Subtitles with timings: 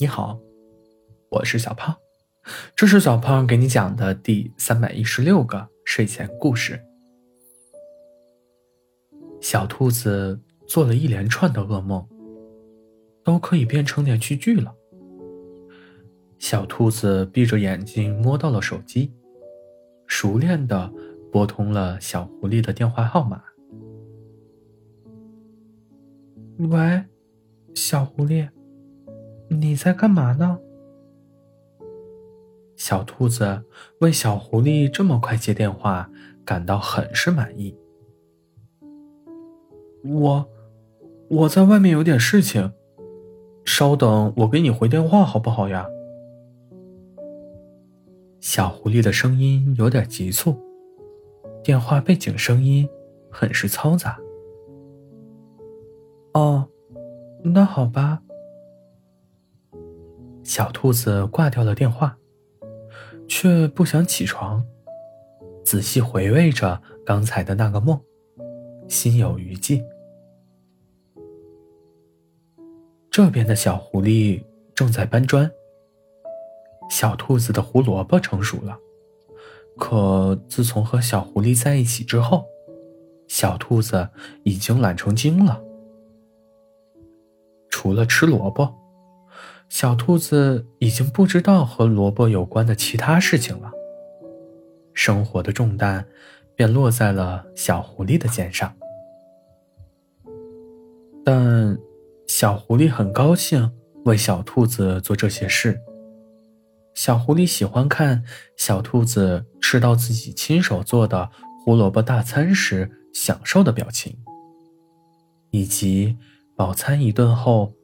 [0.00, 0.38] 你好，
[1.28, 1.96] 我是小胖，
[2.76, 6.80] 这是小胖给你讲的第三百一十六个睡前故事。
[9.40, 12.06] 小兔子做了一连串的噩梦，
[13.24, 14.72] 都可以变成连续剧了。
[16.38, 19.12] 小兔子闭着眼睛摸到了手机，
[20.06, 20.92] 熟练的
[21.32, 23.42] 拨通了小狐狸的电话号码。
[26.58, 27.02] 喂，
[27.74, 28.48] 小狐狸。
[29.48, 30.58] 你在干嘛呢？
[32.76, 33.64] 小兔子
[34.00, 36.08] 为小狐狸这么快接电话
[36.44, 37.76] 感到很是满意。
[40.04, 40.48] 我
[41.28, 42.72] 我在外面有点事情，
[43.64, 45.88] 稍等，我给你回电话好不好呀？
[48.40, 50.56] 小狐狸的声音有点急促，
[51.64, 52.88] 电话背景声音
[53.28, 54.18] 很是嘈杂。
[56.34, 56.68] 哦，
[57.42, 58.22] 那好吧。
[60.48, 62.16] 小兔子挂掉了电话，
[63.28, 64.64] 却不想起床，
[65.62, 68.00] 仔细回味着刚才的那个梦，
[68.88, 69.84] 心有余悸。
[73.10, 74.42] 这边的小狐狸
[74.74, 75.50] 正在搬砖。
[76.88, 78.78] 小兔子的胡萝卜成熟了，
[79.76, 82.46] 可自从和小狐狸在一起之后，
[83.26, 84.08] 小兔子
[84.44, 85.62] 已经懒成精了，
[87.68, 88.74] 除了吃萝卜。
[89.68, 93.70] 小兔子已经不知道和萝卜有关的其他事情了，
[94.94, 96.04] 生活的重担
[96.56, 98.74] 便落在了小狐狸的肩上。
[101.24, 101.78] 但
[102.26, 103.70] 小狐狸很高兴
[104.06, 105.78] 为小兔子做这些事。
[106.94, 108.24] 小狐狸喜欢看
[108.56, 111.30] 小兔子吃到自己亲手做的
[111.62, 114.16] 胡萝卜大餐时享受的表情，
[115.50, 116.16] 以及
[116.56, 117.77] 饱餐一顿后。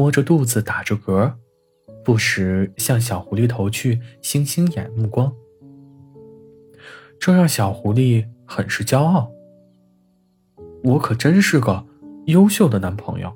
[0.00, 1.30] 摸着肚子打着嗝，
[2.02, 5.30] 不时向小狐狸投去星星眼目光，
[7.18, 9.30] 这让小狐狸很是骄傲。
[10.84, 11.84] 我可真是个
[12.28, 13.30] 优秀的男朋友。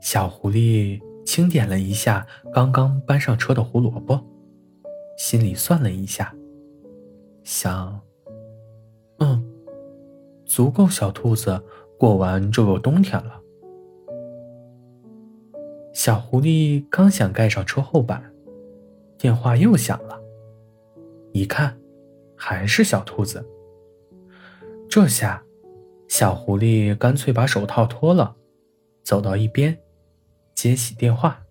[0.00, 4.20] 小狐狸清点了一下刚刚搬上车的胡萝卜，
[5.16, 6.34] 心里算了一下，
[7.44, 8.00] 想：
[9.20, 9.48] 嗯，
[10.44, 11.62] 足够小兔子。
[11.98, 13.40] 过完就有冬天了。
[15.92, 18.32] 小狐狸刚想盖上车后板，
[19.16, 20.20] 电话又响了。
[21.32, 21.78] 一看，
[22.36, 23.46] 还是小兔子。
[24.88, 25.42] 这下，
[26.06, 28.36] 小狐狸干脆把手套脱了，
[29.02, 29.78] 走到一边，
[30.54, 31.42] 接起电话。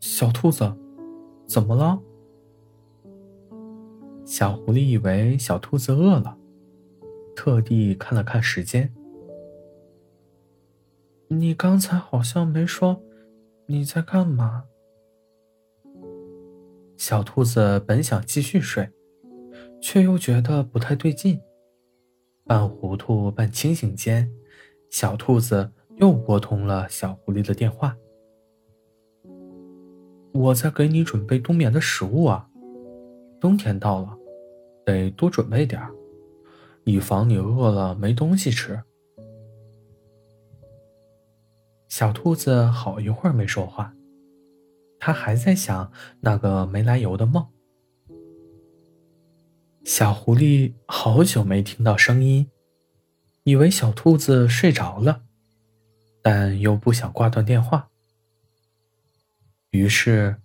[0.00, 0.74] 小兔子，
[1.46, 2.00] 怎么了？
[4.24, 6.36] 小狐狸以为小兔子饿了。
[7.36, 8.92] 特地看了看时间。
[11.28, 13.02] 你刚才好像没说
[13.66, 14.64] 你在干嘛。
[16.96, 18.90] 小兔子本想继续睡，
[19.80, 21.40] 却又觉得不太对劲。
[22.44, 24.32] 半糊涂半清醒间，
[24.88, 27.96] 小兔子又拨通了小狐狸的电话。
[30.32, 32.48] 我在给你准备冬眠的食物啊，
[33.40, 34.16] 冬天到了，
[34.84, 35.92] 得多准备点儿。
[36.86, 38.80] 以防你饿了没东西吃。
[41.88, 43.92] 小兔子好一会儿没说话，
[45.00, 47.44] 它还在想那个没来由的梦。
[49.84, 52.48] 小狐狸好久没听到声音，
[53.42, 55.22] 以为小兔子睡着了，
[56.22, 57.90] 但又不想挂断电话，
[59.70, 60.40] 于是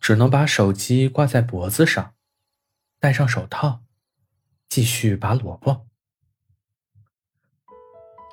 [0.00, 2.14] 只能把手机挂在脖子上，
[2.98, 3.82] 戴上手套。
[4.68, 5.86] 继续拔萝卜。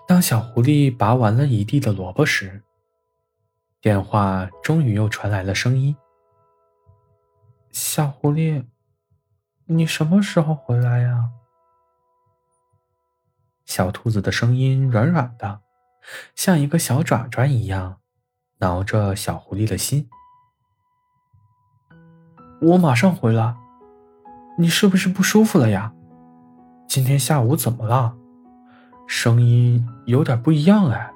[0.07, 2.61] 当小狐狸拔完了一地的萝卜时，
[3.81, 5.95] 电话终于又传来了声音
[7.71, 8.65] ：“小狐狸，
[9.65, 11.31] 你什么时候回来呀？”
[13.65, 15.61] 小兔子的声音软软的，
[16.35, 17.99] 像一个小爪爪一样，
[18.59, 20.07] 挠着小狐狸的心。
[22.61, 23.55] “我马上回来。
[24.57, 25.93] 你是不是不舒服了呀？”
[26.87, 28.15] 今天下午怎么了？
[29.07, 31.11] 声音有点不一样哎。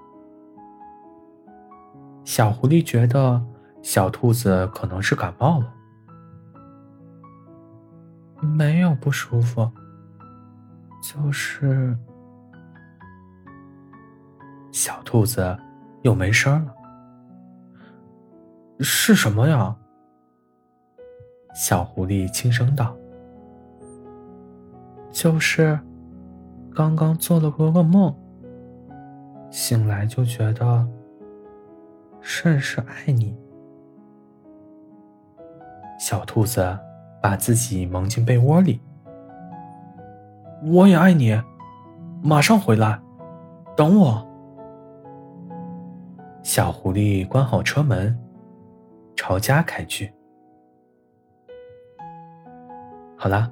[2.24, 3.42] 小狐狸觉得
[3.82, 5.74] 小兔子可能是感冒了。
[8.42, 9.70] 没有不舒服，
[11.02, 11.98] 就是
[14.72, 15.58] 小兔子
[16.04, 16.74] 又没声了。
[18.82, 19.76] 是什么呀？
[21.56, 22.96] 小狐狸轻声道。
[25.12, 25.80] 就是，
[26.74, 28.16] 刚刚做了个噩梦。
[29.52, 30.88] 醒来就觉得
[32.22, 33.36] 甚是爱你。
[36.00, 36.78] 小兔子
[37.22, 38.80] 把自己蒙进被窝里。
[40.64, 41.36] 我也爱你，
[42.22, 43.00] 马上回来，
[43.76, 44.26] 等我。
[46.44, 48.18] 小狐狸关好车门，
[49.16, 50.14] 朝家开去。
[53.18, 53.52] 好了，